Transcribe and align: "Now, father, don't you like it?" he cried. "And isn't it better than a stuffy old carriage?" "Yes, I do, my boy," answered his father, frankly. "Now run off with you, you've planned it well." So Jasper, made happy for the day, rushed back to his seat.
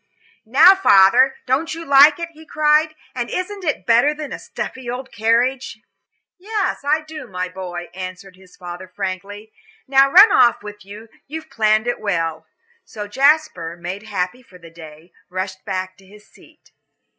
"Now, 0.47 0.73
father, 0.73 1.35
don't 1.45 1.75
you 1.75 1.85
like 1.85 2.17
it?" 2.17 2.29
he 2.31 2.43
cried. 2.43 2.95
"And 3.13 3.29
isn't 3.29 3.63
it 3.63 3.85
better 3.85 4.15
than 4.15 4.33
a 4.33 4.39
stuffy 4.39 4.89
old 4.89 5.11
carriage?" 5.11 5.79
"Yes, 6.39 6.79
I 6.83 7.01
do, 7.01 7.27
my 7.27 7.47
boy," 7.49 7.89
answered 7.93 8.35
his 8.35 8.55
father, 8.55 8.87
frankly. 8.87 9.51
"Now 9.87 10.09
run 10.11 10.31
off 10.31 10.63
with 10.63 10.83
you, 10.83 11.07
you've 11.27 11.51
planned 11.51 11.85
it 11.85 11.99
well." 11.99 12.47
So 12.83 13.07
Jasper, 13.07 13.77
made 13.77 14.01
happy 14.01 14.41
for 14.41 14.57
the 14.57 14.71
day, 14.71 15.11
rushed 15.29 15.63
back 15.65 15.95
to 15.97 16.05
his 16.07 16.25
seat. 16.27 16.71